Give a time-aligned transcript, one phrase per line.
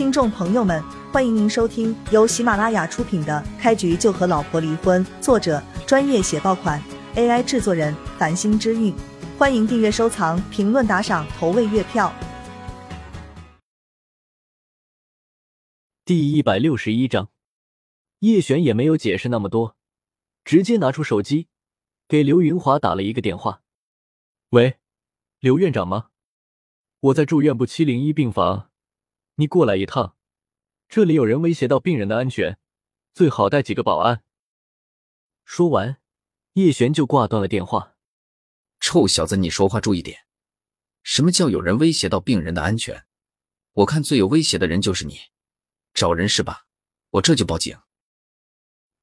[0.00, 6.82] 听众朋友们，欢迎您收听由喜马拉雅出品的《开局就和老婆离婚》，作者专业写爆款
[7.16, 8.94] ，AI 制作人繁星之韵。
[9.36, 12.10] 欢迎订阅、收藏、评论、打赏、投喂月票。
[16.06, 17.28] 第一百六十一章，
[18.20, 19.76] 叶璇也没有解释那么多，
[20.46, 21.48] 直接拿出手机
[22.08, 23.60] 给刘云华打了一个电话
[24.48, 24.78] ：“喂，
[25.40, 26.06] 刘院长吗？
[27.00, 28.69] 我在住院部七零一病房，
[29.40, 30.16] 你过来一趟，
[30.86, 32.58] 这里有人威胁到病人的安全，
[33.14, 34.22] 最好带几个保安。”
[35.46, 35.96] 说完，
[36.52, 37.96] 叶璇就挂断了电话。
[38.80, 40.26] 臭小子，你说话注意点！
[41.02, 43.06] 什么叫有人威胁到病人的安全？
[43.72, 45.18] 我看最有威胁的人就是你。
[45.94, 46.66] 找人是吧？
[47.12, 47.78] 我这就报警。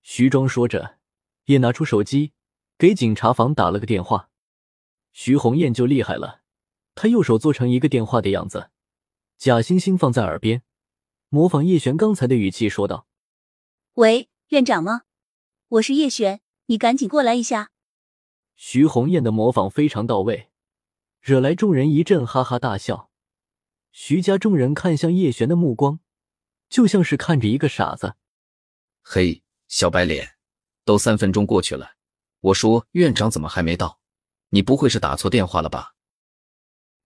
[0.03, 0.99] 徐庄说着，
[1.45, 2.33] 也拿出手机
[2.77, 4.29] 给警察房打了个电话。
[5.13, 6.43] 徐红艳就厉害了，
[6.93, 8.69] 她右手做成一个电话的样子，
[9.37, 10.63] 假惺惺放在耳边，
[11.29, 13.07] 模仿叶璇刚才的语气说道
[13.93, 15.03] ：“喂，院长吗？
[15.67, 17.71] 我是叶璇，你赶紧过来一下。”
[18.55, 20.49] 徐红艳的模仿非常到位，
[21.21, 23.11] 惹来众人一阵哈哈大笑。
[23.91, 25.99] 徐家众人看向叶璇的目光。
[26.69, 28.15] 就像是看着一个傻子。
[29.01, 30.35] 嘿，小白脸，
[30.83, 31.93] 都三分钟过去了，
[32.41, 34.01] 我说院长怎么还没到？
[34.49, 35.95] 你不会是打错电话了吧？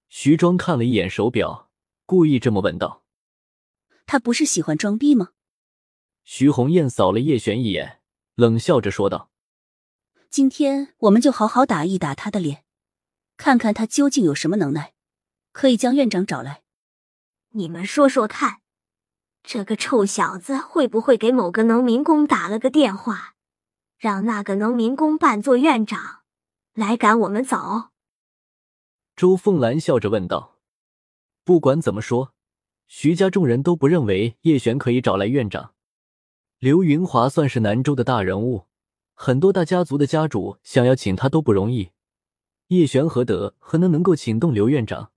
[0.10, 1.70] 徐庄看了一眼手表，
[2.12, 3.06] 故意这么问道
[4.06, 5.30] ：“他不是喜欢装逼吗？”
[6.26, 8.02] 徐红艳扫了叶璇一眼，
[8.36, 9.32] 冷笑着说道
[10.30, 12.66] ：“今天我们就好好打一打他的脸，
[13.38, 14.94] 看看他究竟有什么能耐，
[15.54, 16.64] 可以将院长找来。
[17.52, 18.60] 你们说说看。”
[19.42, 23.36] 这个臭小子会不会给某个农民工打了个电话，
[23.98, 26.24] 让那个农民工扮作院长
[26.74, 27.92] 来赶我们走？
[29.16, 30.58] 周凤兰笑着问道。
[31.52, 32.34] 不管怎么说，
[32.88, 35.74] 徐家众人都不认为叶璇可以找来院长。
[36.60, 38.68] 刘云华算是南州的大人物，
[39.14, 41.90] 很多大家族的家主想要请他都不容易。
[42.68, 45.12] 叶璇何德何能能够请动刘院长？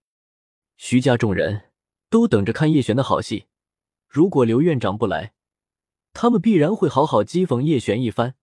[0.77, 1.67] 徐家众人
[2.11, 3.45] 都等着看叶璇的好戏。
[4.09, 5.35] 如果刘院长不来，
[6.13, 8.35] 他们必然会好好讥讽叶璇一番，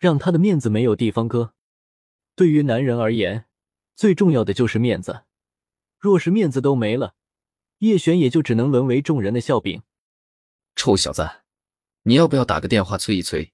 [0.00, 1.54] 让他的面子没有地方搁。
[2.34, 3.44] 对于男人而言，
[3.94, 5.22] 最重要的就是面子。
[6.00, 7.14] 若是面子都没了，
[7.78, 9.82] 叶璇也就只能沦为众人的笑柄。
[10.74, 11.42] 臭小子，
[12.02, 13.52] 你要不要打个电话催一催？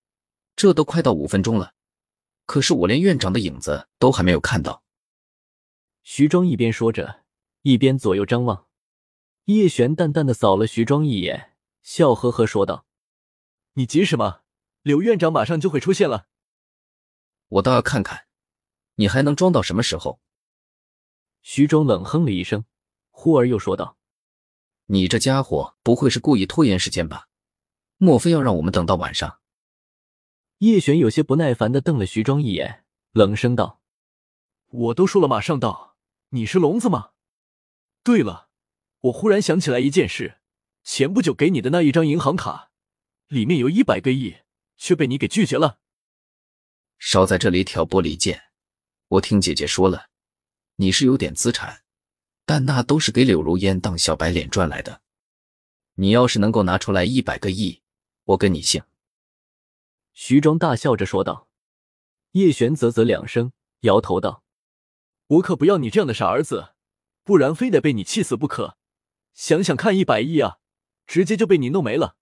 [0.55, 1.75] 这都快到五分钟了，
[2.47, 4.83] 可是我连院长的影子都还没有看到。
[6.03, 7.25] 徐庄一边说着，
[7.63, 8.67] 一边左右张望。
[9.47, 11.57] 叶璇淡淡的扫了徐庄一眼。
[11.83, 12.87] 笑呵呵说道
[13.75, 14.43] ：“你急什么？
[14.83, 16.29] 刘院长马上就会出现了。
[17.49, 18.27] 我倒要看看，
[18.97, 20.21] 你还能装到什么时候？”
[21.43, 22.65] 徐庄冷哼了一声，
[23.11, 23.97] 忽而又说道
[24.93, 27.29] ：“你这家伙不会是故意拖延时间吧？
[27.97, 29.41] 莫非要让我们等到晚上？”
[30.61, 33.81] 叶璇有些不耐烦的瞪了徐庄一眼，冷声道
[34.69, 35.97] ：“我都说了马上到，
[36.29, 37.13] 你是聋子吗？
[38.05, 38.51] 对了，
[39.01, 40.41] 我忽然想起来一件事。”
[40.85, 42.73] 前不久给你的那一张银行卡，
[43.29, 44.39] 里面有一百个亿，
[44.77, 45.79] 却被你给拒绝了。
[46.99, 48.51] 少在这里挑拨离间！
[49.09, 50.09] 我听姐姐说了，
[50.77, 51.85] 你是有点资产，
[52.45, 55.03] 但那都是给柳如烟当小白脸赚来的。
[55.95, 57.83] 你要是能够拿出来一百个亿，
[58.25, 58.83] 我跟你姓。
[60.13, 61.49] 徐庄大笑着说道。
[62.33, 64.43] 叶璇啧啧两声，摇头道
[65.29, 66.75] ：“我可不要你这样的傻儿子，
[67.25, 68.79] 不然非得被你气死不可。
[69.35, 70.59] 想想看，一百亿啊！”
[71.05, 72.17] 直接就被你弄没了，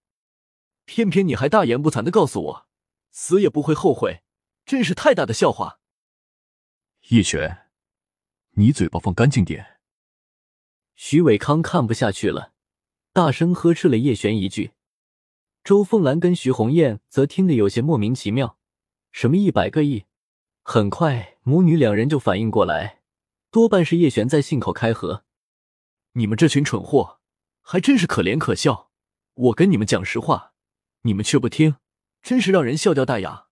[0.85, 2.67] 偏偏你还大言不惭的告诉我，
[3.11, 4.25] 死也不会后悔，
[4.65, 5.79] 真是太大的笑话。
[7.11, 7.69] 叶璇，
[8.53, 9.80] 你嘴巴放干净点。
[11.03, 12.53] 徐伟康看不下去了，
[13.15, 14.73] 大声呵斥了叶璇一句。
[15.65, 18.59] 周凤兰跟徐红艳则听得有些莫名其妙，
[19.11, 20.05] 什么一百个亿？
[20.63, 23.01] 很快，母女两人就反应过来，
[23.51, 25.25] 多半是叶璇在信口开河。
[26.13, 27.21] 你们这群蠢货！
[27.63, 28.91] 还真是可怜可笑，
[29.33, 30.53] 我跟你们讲实话，
[31.05, 31.77] 你们却不听，
[32.21, 33.47] 真是让人笑掉大牙。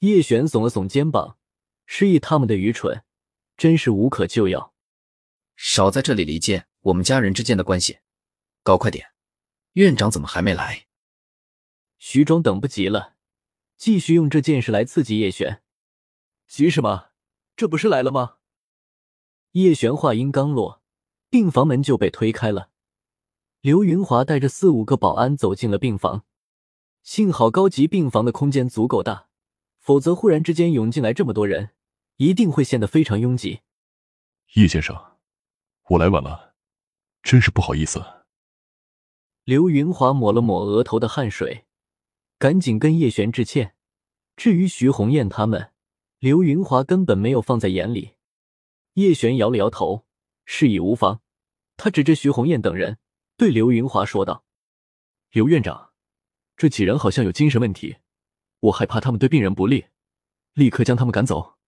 [0.00, 1.38] 叶璇耸了耸肩膀，
[1.86, 3.04] 示意他们的愚蠢，
[3.56, 4.73] 真是无可救药。
[5.56, 7.98] 少在这里离间我们家人之间的关系，
[8.62, 9.12] 搞快点！
[9.72, 10.86] 院长怎么还没来？
[11.98, 13.14] 徐庄等不及了，
[13.76, 15.62] 继续用这件事来刺激叶璇。
[16.46, 17.10] 急什么？
[17.56, 18.36] 这不是来了吗？
[19.52, 20.82] 叶璇话音刚落，
[21.30, 22.70] 病房门就被推开了。
[23.60, 26.24] 刘云华带着四五个保安走进了病房，
[27.02, 29.28] 幸好高级病房的空间足够大，
[29.78, 31.70] 否则忽然之间涌进来这么多人，
[32.16, 33.60] 一定会显得非常拥挤。
[34.54, 35.13] 叶先生，
[35.88, 36.54] 我来晚了，
[37.22, 38.02] 真是不好意思。
[39.44, 41.66] 刘云华抹了抹额头的汗水，
[42.38, 43.74] 赶紧跟叶璇致歉。
[44.34, 45.72] 至于徐红艳他们，
[46.18, 48.14] 刘云华根本没有放在眼里。
[48.94, 50.06] 叶璇摇了摇头，
[50.46, 51.20] 示意无妨。
[51.76, 52.98] 他指着徐红艳等人，
[53.36, 54.46] 对刘云华说道
[55.32, 55.92] ：“刘院长，
[56.56, 57.96] 这几人好像有精神问题，
[58.60, 59.88] 我害怕他们对病人不利，
[60.54, 61.58] 立刻将他们赶走。”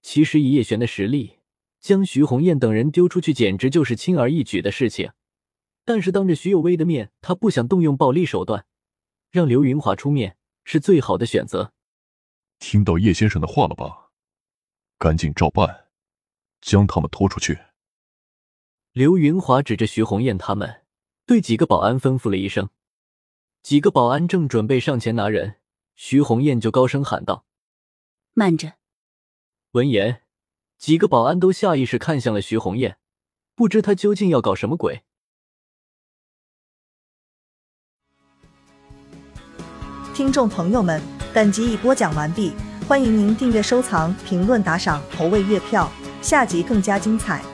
[0.00, 1.40] 其实以叶璇的实力，
[1.82, 5.12] 将徐红艳等人丢出去简直就是轻而易举的事情。
[5.84, 8.64] 但是当着徐有为的面，他不想动用暴力手段，
[9.30, 11.74] 让刘云华出面是最好的选择。
[12.60, 14.12] 听到叶先生的话了吧？
[14.96, 15.88] 赶紧照办，
[16.60, 17.58] 将他们拖出去。
[18.92, 20.84] 刘云华指着徐红艳他们，
[21.26, 22.70] 对几个保安吩咐了一声。
[23.62, 25.56] 几个保安正准备上前拿人，
[25.96, 27.44] 徐红艳就高声喊道
[28.34, 28.74] ：“慢着！”
[29.72, 30.22] 闻言，
[30.82, 32.96] 几个保安都下意识看向了徐红艳，
[33.54, 35.02] 不知他究竟要搞什么鬼。
[40.12, 41.00] 听众朋友们，
[41.32, 42.52] 本集已播讲完毕，
[42.88, 45.88] 欢迎您订阅、收藏、评论、打赏、投喂月票，
[46.20, 47.44] 下集更加精彩。